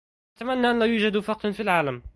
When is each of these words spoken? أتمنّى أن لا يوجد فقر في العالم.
أتمنّى 0.37 0.71
أن 0.71 0.79
لا 0.79 0.85
يوجد 0.85 1.17
فقر 1.19 1.51
في 1.51 1.61
العالم. 1.63 2.01